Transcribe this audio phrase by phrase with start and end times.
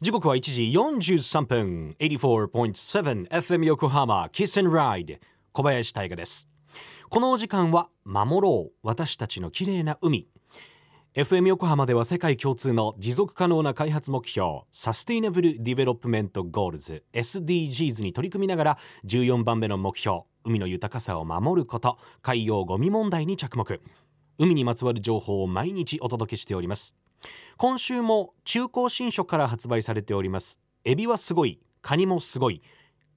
[0.00, 0.62] 時刻は1時
[1.10, 5.14] 43分 84.7FM 横浜 Kiss & Ride
[5.50, 6.48] 小林大河です。
[7.08, 10.28] このお時間は守ろう私たちの綺麗な海。
[11.16, 23.80] FM 横浜では世界共通の持続可能な開発目標 Sustainable Development Goals SDGs に取り組みながら14番目の目標海の豊かさを守ること海洋ゴミ問題に着目。
[24.38, 26.94] 海にまつわる情報を毎日お届けしております。
[27.56, 30.60] 今週も中高新書から発売されております。
[30.84, 31.60] エビはすごい。
[31.82, 32.62] カニもすごい。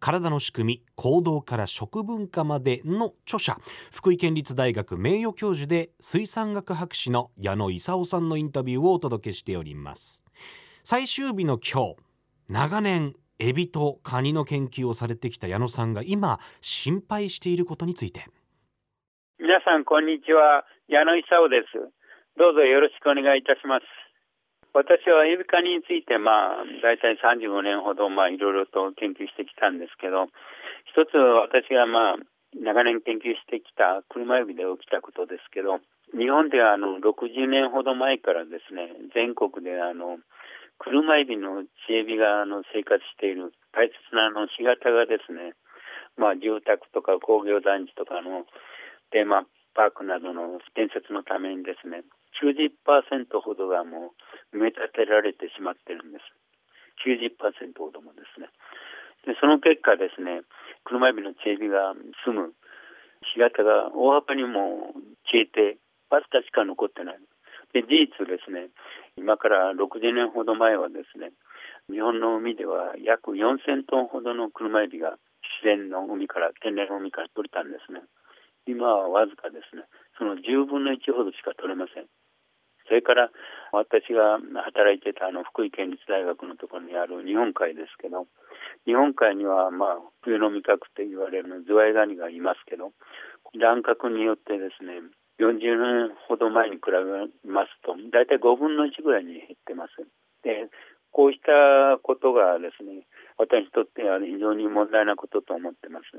[0.00, 3.58] 体の仕組み行動から食文化までの著者。
[3.92, 10.24] 福井県立大学名誉教授で水産学博士の矢野勲さんのインタビューをお届けしております。
[10.82, 11.96] 最終日の今日
[12.48, 18.24] 長年エビとカニの研究をされてきた矢野さんが今心配していることについて。
[19.38, 20.64] 皆さんこんにちは。
[20.88, 21.99] 矢野勲です。
[22.38, 23.86] どうぞよろしくお願いいたします。
[24.70, 30.30] 私はエビカニについて、まあ、大体35年ほど、まあ、いろいろと研究してきたんですけど、
[30.86, 32.22] 一つ私が、まあ、
[32.54, 35.82] 長年研究してきた車エビで起きたことですけど、
[36.14, 40.18] 日本ではあの60年ほど前からですね、全国であの
[40.78, 45.54] 車エビの地エビがあの生活している大切なあの干潟がですね、
[46.16, 48.46] まあ、住宅とか工業団地とかの
[49.10, 52.02] テーマパークなどの建設のためにですね、
[52.38, 54.14] 90%ほどがも
[54.52, 56.24] う埋め立てられてしまってるんです。
[57.02, 58.48] 90%ほどもですね。
[59.26, 60.42] でその結果ですね、
[60.84, 61.92] 車エビの地エビが
[62.24, 62.54] 住む
[63.36, 64.94] 干潟が大幅にも
[65.28, 65.76] 消えて、
[66.08, 67.18] わずかしか残ってない。
[67.72, 68.72] で、事実ですね、
[69.16, 71.32] 今から60年ほど前はですね、
[71.90, 75.18] 日本の海では約4000トンほどの車エビが
[75.62, 78.02] 自然の海から、天然の海から取れたんですね。
[78.66, 79.84] 今はわずかですね、
[80.20, 82.04] その10分の1ほどしか取れません。
[82.84, 83.30] それから
[83.72, 88.28] 私が働いてたあの福井県立大学のところにある日本海ですけど、
[88.84, 92.92] 日本海にはまあ冬の味覚と言われるズワイガニがいますけど、
[93.56, 95.00] 乱獲によってですね、
[95.40, 97.00] 40年ほど前に比べ
[97.48, 99.96] ますと、大体5分の1ぐらいに減ってます。
[100.44, 100.68] で、
[101.10, 103.06] こうしたことがですね、
[103.38, 106.12] 私にとっては非常に問題なことと思ってます。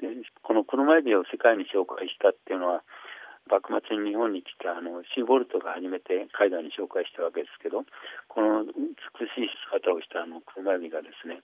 [0.00, 0.10] で
[0.42, 2.82] この車エビを世界に紹介したっていうのは、
[3.64, 7.88] 幕末に日本に来たあのシーボルトが初めて海外に紹介したわけですけど
[8.28, 8.68] この美
[9.32, 11.40] しい姿をしたあのクマエビがですね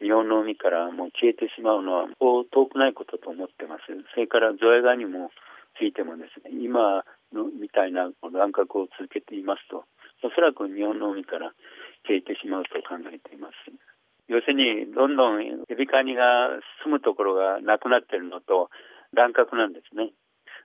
[0.00, 3.86] 日本の海からもう消えてしまうのは遠くないことと思ってます。
[4.16, 5.30] それからゾエガニも
[5.78, 9.84] ついてもですね今のみたいな乱獲を続けていますと。
[10.24, 11.52] おそらく日本の海から
[12.06, 13.54] 消えてしまうと考えています。
[14.26, 16.50] 要するにどんどんエビカニが
[16.82, 18.70] 住むところがなくなっているのと
[19.12, 20.10] 乱獲なんですね。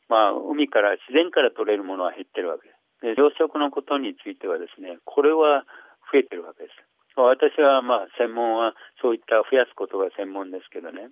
[0.10, 3.16] まあ、海から自然から取れるものは減ってるわけです。
[3.16, 5.66] で養殖のことについてはですね、これは
[6.12, 6.76] 増えてるわけです。
[7.18, 11.10] 私はまあ専門はそういった増やすことが専門ですけどね、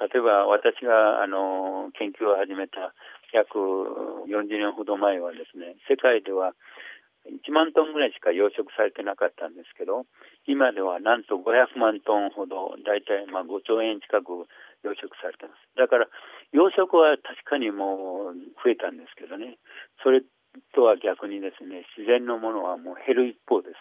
[0.00, 2.92] 例えば私があの研究を始めた
[3.32, 3.56] 約
[4.28, 6.52] 40年ほど前はですね、世界では
[7.28, 10.04] 1万トンぐらいしか養殖されてなかったんですけど、
[10.46, 14.48] 今ではなんと500万トンほど、大体まあ5兆円近く
[14.82, 15.60] 養殖されてます。
[15.76, 16.08] だから
[16.52, 19.58] 養殖は確かにもう増えたんですけどね、
[20.02, 20.22] それ
[20.74, 23.76] とは逆にですね、自然のものはもう減る一方です。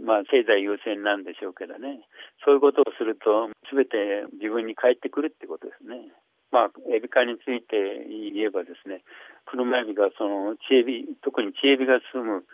[0.00, 2.00] まあ、経済優先なんでしょうけどね、
[2.44, 6.08] そういうことをすると、すべて自分に返ってくるってことですね。
[6.50, 7.76] まあ、エビ科について
[8.08, 9.02] 言えばですね、
[9.44, 12.44] 車エビがその、チエビ、特にチエビが住む、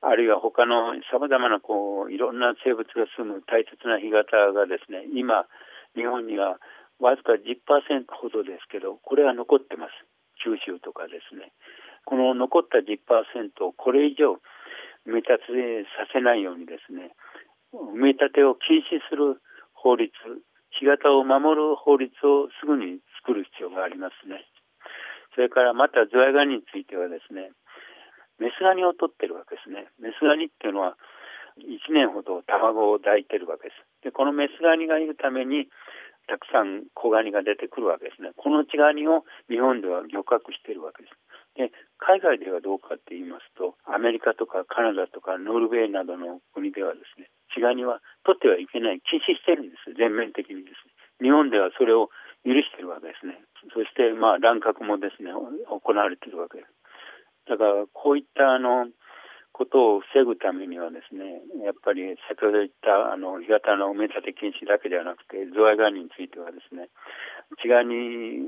[0.00, 5.46] あるいは他のさまざまなこういろんな生物が住む大切な干潟がですね、今、
[5.96, 6.60] 日本には
[7.00, 9.92] わずか10%ほどですけど、これは残ってます。
[10.42, 11.52] 九州とかですね。
[12.04, 14.38] この残った10%をこれ以上
[15.06, 17.14] 埋め立てさせないようにですね、
[17.74, 19.42] 埋め立てを禁止する
[19.74, 20.12] 法律、
[20.78, 24.44] 干潟を守る法律をすぐに作る必要がありますね。
[25.34, 27.52] それからまたズワイガニについてはですね、
[28.38, 29.88] メスガニを取ってるわけですね。
[30.00, 30.96] メスガニっていうのは
[31.58, 34.04] 1年ほど卵を抱いてるわけです。
[34.04, 35.68] で、このメスガニがいるために
[36.26, 38.30] たくさん小ガニが出てくるわけですね。
[38.36, 41.14] この稚ガニを日本では漁獲しているわけです。
[41.56, 49.94] で、海外ではどうかって言いますと、アメリカとかカナダとかノルウェーなどの国ではですね、稚ガニは取ってはいけない、禁止してるんです。
[49.96, 50.92] 全面的にですね。
[51.22, 52.10] 日本ではそれを
[52.44, 53.40] 許してるわけですね。
[53.72, 56.70] そして、まあ、乱獲もですね、行われているわけです。
[57.48, 58.86] だから、こういったあの、
[59.56, 66.92] ことを防ぐためにはですね、やっぱり先ほど言ったあの干潟の埋め立て禁止だけではなくて、ズワイガニについてはですね、
[67.64, 68.44] 血ガニ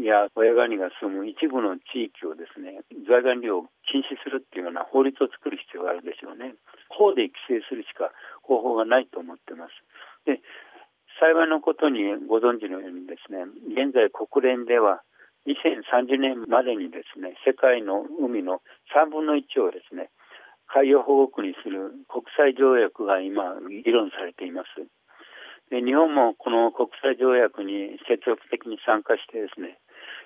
[0.00, 6.52] や親ガニが住む一部の地域をですね在岸漁を禁止するっていうような法律を作る必要があるでしょうね。
[6.92, 8.12] 法で規制するしか
[8.44, 9.72] 方法がないと思ってます。
[10.28, 10.44] で
[11.16, 15.00] 幸いのことにご存知のようにですね現在国連では
[15.46, 18.60] 2030年までにですね世界の海の
[18.90, 20.10] 3分の1をですね
[20.66, 24.82] 海洋保護区にする国際条約が今議論されています
[25.70, 29.78] で日本もこの国際条約に積極的に参加してですね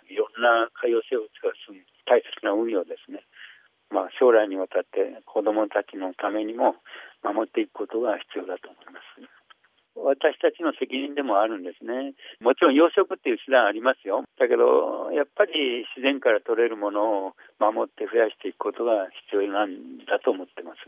[0.09, 3.23] いろんな海洋生物が住む大切な海をですね、
[3.93, 6.77] まあ、将来にわたって子どもたちのためにも
[7.23, 9.00] 守っていくことが必要だと思います。
[10.05, 12.15] 私たちの責任でもあるんですね。
[12.41, 14.25] もちろん養殖っていう手段ありますよ。
[14.39, 20.79] だけど、やっぱり自然から取れるものを守って増やしていくことが必要なんだと思ってます。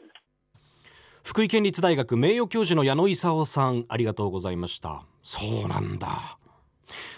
[1.25, 6.37] 福井県立大学名誉教授の矢野勲さんありがとうございましたそうなんだ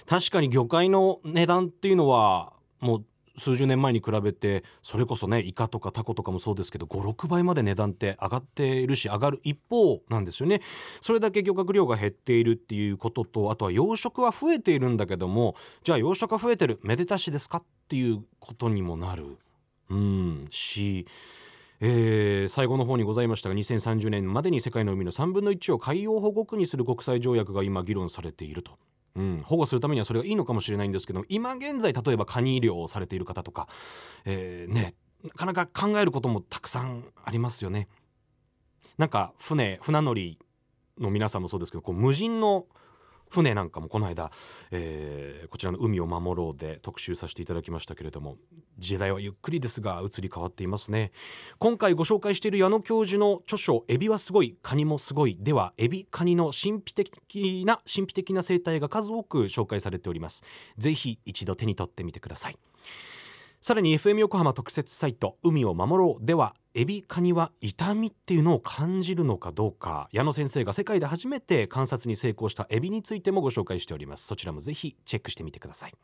[0.06, 3.04] 確かに魚介の値段っていうのはもう
[3.36, 10.60] 数十年前に比べてそれこそねイカとかタコとかもそうですけど56倍まで値段って上がっているし上がる一方なんですよね。
[11.00, 16.78] それだけ漁獲量が減っているっていうこととあとは養殖は増えているんだけどもじゃあ養殖が増えてる。
[16.82, 19.38] めでたしですかっていうことにもなる。
[19.90, 21.06] うんし
[21.80, 28.78] えー、最後の方にございましたが2030年までに世界の海の3分の1を海洋保護区にする国際条約が今議論されていると。
[29.16, 33.68] うん、保護するためにはそれがいいのかもしれないんですけど今現在例えばカニ医療をされている方とか、
[34.24, 37.88] えー、ねなかなか考えることもたくさんありますよね。
[38.98, 40.38] なんか船船乗り
[40.98, 42.66] の皆さんもそうですけどこう無人の
[43.30, 44.30] 船なんかもこの間、
[44.70, 48.36] えー、こちらの海を守ろうで特集させていただきましたけれども
[48.78, 51.12] 時代はゆっくりですが移り変わっていますね。
[51.58, 60.42] 今回ご紹介している矢野教授の著書エビはすごいカニもすごいではエビカニの神秘的な神秘的な生態が数多く紹介されております。
[60.78, 62.58] ぜひ一度手に取ってみてください。
[63.60, 70.08] さらに FM 横浜特設サイト海を守ろうではエビカニは痛みっていうのを感じるのかどうか。
[70.10, 74.26] 矢野先生が世界で初めて観察に成功したエビについてもご紹介しております。
[74.26, 75.94] そちらもぜひチェックしてみてください。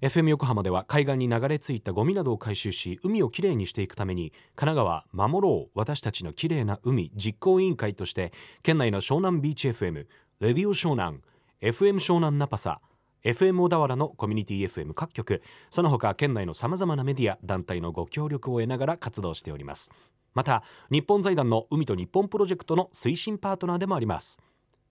[0.00, 8.32] FM 横浜では海岸に流れ着いたゴミなどを回収し海をきれいにしていくために神奈川守ろう私たちのきれいな海実行委員会として
[8.62, 10.06] 県内の湘南ビーチ FM
[10.40, 11.20] レディオ湘南
[11.62, 12.80] FM 湘南ナパサ
[13.26, 15.42] FM 小田原のコミュニティ FM 各局。
[15.68, 19.90] その他県内のさまざまなメディア団体のご協力を得ながら活動しております。
[20.32, 20.62] また
[20.92, 24.40] 日本財団の海と日本プロジェクトの推進パートナーでもあります。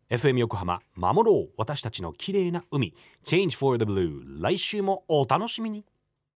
[0.09, 2.93] FM 横浜守ろう私たちの綺麗な海。
[3.23, 5.85] Change for the Blue 来週もお楽しみに。